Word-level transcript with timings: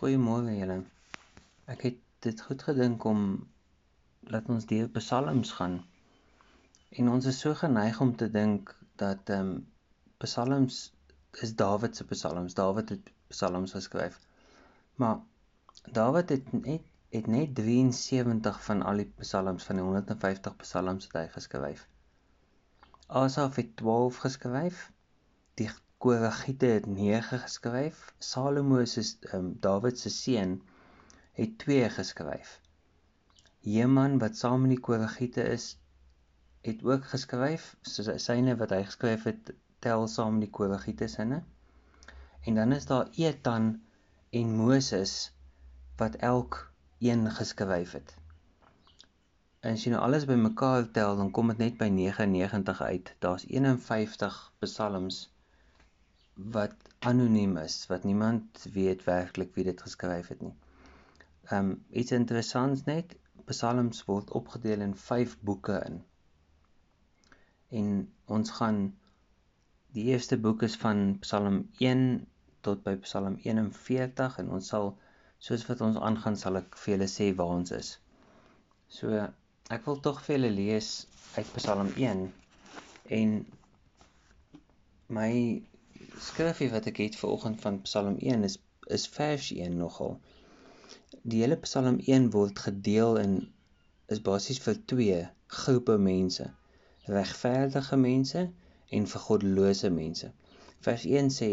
Goeiemôre 0.00 0.52
julle. 0.56 0.76
Ek 1.72 1.82
het 1.84 1.96
dit 2.24 2.42
goed 2.44 2.62
gedink 2.64 3.02
om 3.08 3.18
laat 4.34 4.46
ons 4.54 4.66
deur 4.70 4.86
psalms 4.94 5.50
gaan. 5.58 5.74
En 7.02 7.10
ons 7.14 7.26
is 7.32 7.40
so 7.44 7.52
geneig 7.62 8.00
om 8.04 8.14
te 8.22 8.28
dink 8.36 8.72
dat 9.02 9.32
ehm 9.34 9.50
um, 9.50 9.58
psalms 10.24 10.78
is 11.46 11.52
Dawid 11.62 12.00
se 12.00 12.06
psalms. 12.14 12.56
Dawid 12.62 12.94
het 12.94 13.12
psalms 13.34 13.76
geskryf. 13.76 14.16
Maar 15.02 15.20
Dawid 16.00 16.32
het 16.36 16.48
net 16.52 16.88
het 17.18 17.26
net 17.26 17.54
73 17.60 18.64
van 18.70 18.82
al 18.82 19.04
die 19.04 19.08
psalms 19.20 19.68
van 19.68 19.82
die 19.82 19.84
150 19.84 20.56
psalms 20.64 21.10
wat 21.10 21.20
hy 21.20 21.28
geskryf. 21.36 21.84
Asaf 23.24 23.60
het 23.60 23.76
12 23.84 24.24
geskryf. 24.24 24.82
Die 25.60 25.68
Koragiete 26.00 26.66
het 26.66 26.86
9 26.86 27.38
geskryf. 27.38 28.14
Salomo 28.18 28.84
se 28.84 29.02
um, 29.36 29.48
Dawid 29.60 29.98
se 29.98 30.10
seun 30.10 30.62
het 31.32 31.58
2 31.58 31.90
geskryf. 31.96 32.60
Heman 33.60 34.14
wat 34.18 34.36
saam 34.36 34.62
met 34.64 34.70
die 34.72 34.80
Koragiete 34.80 35.42
is, 35.42 35.66
het 36.64 36.84
ook 36.84 37.04
geskryf. 37.10 37.66
So 37.82 38.16
syne 38.16 38.54
wat 38.62 38.72
hy 38.72 38.78
geskryf 38.86 39.26
het, 39.28 39.50
tel 39.84 40.06
saam 40.08 40.38
met 40.38 40.46
die 40.46 40.54
Koragiete 40.58 41.08
sinne. 41.14 41.42
En 42.48 42.56
dan 42.56 42.72
is 42.72 42.88
daar 42.88 43.10
Etan 43.12 43.66
en 44.30 44.54
Moses 44.56 45.16
wat 46.00 46.16
elk 46.30 46.62
een 46.98 47.28
geskryf 47.40 47.92
het. 47.98 48.14
En 49.60 49.76
as 49.76 49.84
jy 49.84 49.92
nou 49.92 50.00
alles 50.06 50.24
bymekaar 50.24 50.88
tel, 50.96 51.20
dan 51.20 51.28
kom 51.30 51.52
dit 51.52 51.60
net 51.60 51.76
by 51.76 51.90
99 51.92 52.80
uit. 52.88 53.12
Daar's 53.20 53.44
51 53.52 54.40
psalms 54.64 55.20
wat 56.34 56.74
anoniem 56.98 57.56
is, 57.56 57.86
wat 57.86 58.04
niemand 58.04 58.66
weet 58.72 59.04
werklik 59.04 59.54
wie 59.54 59.64
dit 59.64 59.82
geskryf 59.82 60.28
het 60.28 60.40
nie. 60.40 60.54
Ehm 61.50 61.70
um, 61.70 61.84
iets 61.90 62.12
interessants 62.12 62.84
net, 62.84 63.16
Psalms 63.50 64.04
word 64.06 64.30
opgedeel 64.30 64.80
in 64.80 64.94
5 64.94 65.36
boeke 65.40 65.80
in. 65.86 66.02
En 67.68 67.88
ons 68.26 68.50
gaan 68.50 68.80
die 69.96 70.04
eerste 70.04 70.38
boek 70.38 70.62
is 70.62 70.76
van 70.76 71.18
Psalm 71.24 71.68
1 71.78 72.26
tot 72.60 72.82
by 72.84 72.94
Psalm 73.06 73.38
41 73.42 74.38
en 74.42 74.50
ons 74.58 74.68
sal 74.74 74.92
soos 75.38 75.64
wat 75.66 75.80
ons 75.86 75.98
aangaan 76.08 76.36
sal 76.36 76.60
ek 76.60 76.76
vir 76.82 76.94
julle 76.94 77.08
sê 77.10 77.30
waar 77.36 77.54
ons 77.56 77.72
is. 77.74 77.94
So 78.98 79.24
ek 79.70 79.86
wil 79.86 80.00
tog 80.04 80.20
vir 80.26 80.36
julle 80.36 80.52
lees 80.54 80.90
uit 81.36 81.50
Psalm 81.56 81.90
1 81.96 82.22
en 83.18 83.34
my 85.18 85.32
skrifgie 86.18 86.70
wat 86.72 86.86
ek 86.90 87.00
het 87.04 87.16
vir 87.20 87.30
oggend 87.30 87.60
van 87.60 87.80
Psalm 87.86 88.16
1 88.18 88.44
is 88.48 88.58
is 88.96 89.06
vers 89.14 89.50
1 89.54 89.76
nogal. 89.78 90.16
Die 91.22 91.40
hele 91.42 91.56
Psalm 91.66 91.98
1 92.06 92.30
word 92.34 92.58
gedeel 92.58 93.18
in 93.22 93.34
is 94.14 94.22
basies 94.28 94.58
vir 94.64 94.80
twee 94.92 95.18
groepe 95.58 95.96
mense. 96.06 96.46
Regverdige 97.16 97.98
mense 98.04 98.42
en 98.98 99.06
vir 99.12 99.24
goddelose 99.26 99.90
mense. 99.98 100.32
Vers 100.86 101.04
1 101.20 101.30
sê 101.36 101.50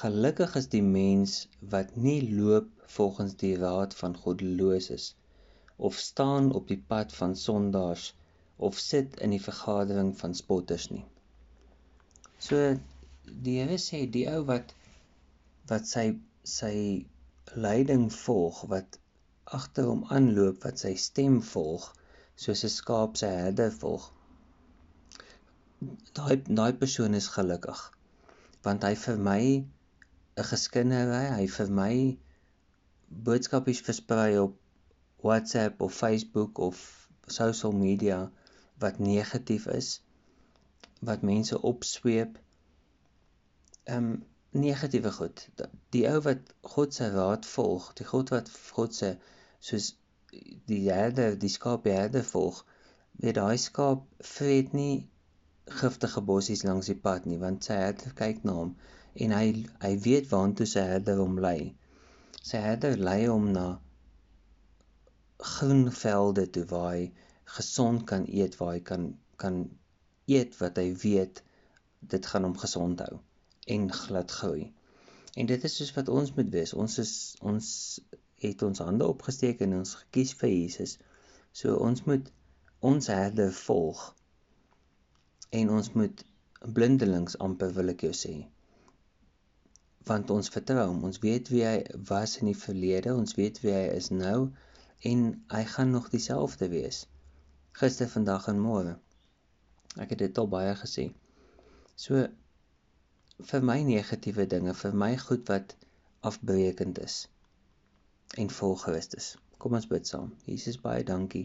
gelukkig 0.00 0.56
is 0.60 0.68
die 0.74 0.82
mens 0.82 1.36
wat 1.74 1.96
nie 2.08 2.20
loop 2.40 2.68
volgens 2.98 3.36
die 3.42 3.54
raad 3.62 3.94
van 4.00 4.16
goddeloses 4.24 5.14
of 5.76 5.98
staan 6.08 6.52
op 6.60 6.68
die 6.68 6.80
pad 6.92 7.12
van 7.12 7.36
sondaars 7.36 8.14
of 8.56 8.78
sit 8.78 9.16
in 9.20 9.32
die 9.36 9.42
vergadering 9.42 10.12
van 10.20 10.34
spotters 10.34 10.88
nie. 10.90 11.04
So 12.38 12.76
die 13.26 13.58
Here 13.60 13.78
sê 13.82 14.02
die 14.16 14.24
ou 14.32 14.42
wat 14.50 14.74
wat 15.70 15.88
sy 15.92 16.06
sy 16.56 16.74
leiding 17.66 18.06
volg 18.14 18.60
wat 18.72 18.98
agter 19.58 19.88
hom 19.90 20.04
aanloop 20.16 20.66
wat 20.66 20.82
sy 20.82 20.92
stem 21.06 21.40
volg 21.52 21.88
soos 22.44 22.62
'n 22.68 22.72
skaap 22.74 23.18
sy 23.22 23.30
herde 23.40 23.66
volg 23.80 24.06
daai 26.18 26.36
daai 26.60 26.72
persoon 26.84 27.18
is 27.20 27.28
gelukkig 27.38 27.82
want 28.68 28.86
hy 28.88 28.94
vir 29.06 29.18
my 29.30 29.42
'n 29.56 30.48
geskindery 30.52 31.24
hy 31.32 31.46
vir 31.58 31.74
my 31.80 31.92
boodskapies 33.28 33.82
versprei 33.90 34.30
op 34.46 34.56
WhatsApp 35.28 35.86
of 35.88 36.00
Facebook 36.02 36.58
of 36.70 36.82
social 37.40 37.72
media 37.84 38.18
wat 38.84 38.98
negatief 39.10 39.66
is 39.78 39.94
wat 41.10 41.22
mense 41.30 41.62
opsweep 41.72 42.42
ehm 43.86 44.10
um, 44.12 44.24
negatiewe 44.56 45.12
goed. 45.12 45.42
Die 45.94 46.04
ou 46.10 46.20
wat 46.24 46.52
God 46.74 46.94
se 46.94 47.08
raad 47.12 47.46
volg, 47.46 47.90
die 47.98 48.06
God 48.08 48.32
wat 48.34 48.50
God 48.76 48.94
se 48.94 49.10
soos 49.68 49.90
die 50.70 50.80
herde, 50.90 51.26
die 51.42 51.50
skaapherde 51.52 52.22
volg, 52.30 52.62
weet 53.22 53.38
daai 53.38 53.58
skaap 53.60 54.04
vreet 54.30 54.72
nie 54.76 55.06
giftige 55.80 56.22
bossies 56.30 56.64
langs 56.68 56.90
die 56.90 56.98
pad 57.06 57.26
nie, 57.30 57.38
want 57.42 57.68
sy 57.68 57.78
herde 57.82 58.12
kyk 58.20 58.42
na 58.48 58.56
hom 58.60 58.72
en 59.26 59.34
hy 59.36 59.46
hy 59.84 59.92
weet 60.06 60.30
waantoe 60.32 60.68
sy 60.72 60.84
herde 60.92 61.16
hom 61.20 61.38
lei. 61.46 61.72
Sy 62.42 62.62
herde 62.64 62.94
lei 63.00 63.20
hom 63.26 63.50
na 63.54 63.66
groen 65.54 65.86
velde 66.02 66.46
toe 66.56 66.66
waar 66.72 66.90
hy 66.94 67.06
gesond 67.58 68.06
kan 68.10 68.26
eet, 68.26 68.58
waar 68.60 68.74
hy 68.76 68.82
kan 68.90 69.08
kan 69.44 69.62
eet 70.32 70.58
wat 70.60 70.78
hy 70.80 70.90
weet 71.04 71.42
dit 72.12 72.32
gaan 72.32 72.46
hom 72.48 72.56
gesond 72.66 73.02
hou 73.04 73.16
en 73.66 73.92
glad 73.92 74.30
groei. 74.30 74.72
En 75.36 75.46
dit 75.46 75.64
is 75.68 75.76
soos 75.76 75.92
wat 75.96 76.08
ons 76.08 76.32
moet 76.34 76.50
wees. 76.52 76.72
Ons 76.72 76.98
is 77.02 77.12
ons 77.52 77.66
het 78.44 78.62
ons 78.62 78.82
hande 78.84 79.06
opgesteek 79.06 79.60
en 79.64 79.78
ons 79.78 79.94
gekies 80.02 80.32
vir 80.40 80.52
Jesus. 80.52 80.96
So 81.56 81.76
ons 81.88 82.04
moet 82.08 82.30
ons 82.90 83.08
herde 83.12 83.48
volg. 83.58 84.02
En 85.60 85.72
ons 85.78 85.92
moet 85.92 86.24
blindelings 86.78 87.38
amper 87.46 87.72
wil 87.76 87.92
ek 87.94 88.06
jou 88.06 88.12
sê. 88.16 88.34
Want 90.08 90.30
ons 90.30 90.52
vertrou 90.54 90.86
hom. 90.86 91.02
Ons 91.08 91.20
weet 91.24 91.50
wie 91.52 91.64
hy 91.66 91.76
was 92.10 92.38
in 92.40 92.52
die 92.52 92.58
verlede, 92.58 93.14
ons 93.16 93.36
weet 93.40 93.60
wie 93.64 93.74
hy 93.74 93.86
is 93.96 94.12
nou 94.14 94.52
en 95.10 95.26
hy 95.52 95.62
gaan 95.74 95.92
nog 95.92 96.08
dieselfde 96.12 96.70
wees. 96.72 97.04
Gister, 97.76 98.08
vandag 98.08 98.48
en 98.52 98.60
môre. 98.60 98.96
Ek 100.00 100.14
het 100.14 100.22
dit 100.24 100.38
al 100.40 100.48
baie 100.52 100.72
gesê. 100.80 101.10
So 101.96 102.24
vir 103.44 103.64
my 103.68 103.82
negatiewe 103.84 104.46
dinge, 104.48 104.72
vir 104.74 104.94
my 104.96 105.10
goed 105.20 105.48
wat 105.52 105.74
afbreekend 106.24 106.98
is 106.98 107.16
en 108.42 108.48
vol 108.58 108.76
Christus. 108.80 109.34
Kom 109.60 109.76
ons 109.76 109.88
bid 109.90 110.08
saam. 110.08 110.30
Jesus 110.48 110.78
baie 110.80 111.04
dankie 111.04 111.44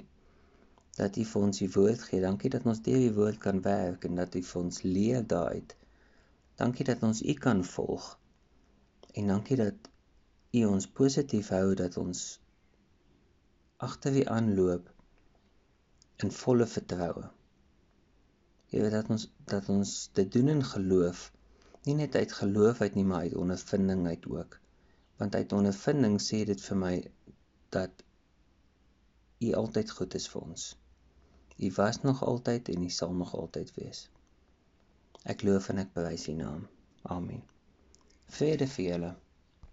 dat 0.98 1.18
U 1.20 1.26
vir 1.34 1.48
ons 1.48 1.60
die 1.60 1.70
woord 1.76 2.06
gee. 2.08 2.22
Dankie 2.24 2.52
dat 2.54 2.66
ons 2.68 2.82
deur 2.86 3.00
die 3.00 3.14
woord 3.16 3.40
kan 3.44 3.62
werk 3.66 4.08
en 4.08 4.16
dat 4.20 4.36
U 4.36 4.42
vir 4.48 4.62
ons 4.62 4.82
leer 4.88 5.28
daaruit. 5.34 5.76
Dankie 6.62 6.88
dat 6.88 7.04
ons 7.04 7.22
U 7.24 7.36
kan 7.46 7.64
volg. 7.68 8.08
En 9.20 9.28
dankie 9.34 9.60
dat 9.60 9.92
U 10.56 10.64
ons 10.72 10.88
positief 11.02 11.52
hou 11.56 11.76
dat 11.76 11.98
ons 12.00 12.24
agter 13.84 14.16
U 14.24 14.26
aanloop 14.38 14.88
in 16.24 16.32
volle 16.40 16.68
vertroue. 16.68 17.28
Here 18.72 18.90
dat 18.96 19.12
ons 19.12 19.28
dat 19.52 19.70
ons 19.70 19.96
dit 20.16 20.32
doen 20.32 20.56
in 20.56 20.64
geloof 20.64 21.28
nie 21.88 21.96
net 21.98 22.16
uit 22.16 22.34
geloof 22.34 22.82
uit 22.82 22.96
nie, 22.96 23.06
maar 23.06 23.28
uit 23.28 23.36
ondervinding 23.36 24.08
uit 24.08 24.26
ook. 24.30 24.60
Want 25.18 25.36
uit 25.36 25.54
ondervinding 25.54 26.20
sê 26.22 26.44
dit 26.46 26.62
vir 26.62 26.78
my 26.78 26.94
dat 27.70 28.04
U 29.42 29.54
altyd 29.58 29.92
goed 29.98 30.14
is 30.20 30.28
vir 30.30 30.42
ons. 30.42 30.66
U 31.58 31.72
was 31.78 32.02
nog 32.02 32.24
altyd 32.26 32.70
en 32.70 32.84
U 32.84 32.90
sal 32.90 33.14
nog 33.14 33.34
altyd 33.36 33.74
wees. 33.76 34.10
Ek 35.24 35.42
loof 35.46 35.70
en 35.70 35.82
ek 35.82 35.94
prys 35.94 36.28
U 36.30 36.38
naam. 36.38 36.68
Amen. 37.02 37.42
Vrede 38.38 38.68
vir 38.76 38.86
julle. 38.86 39.12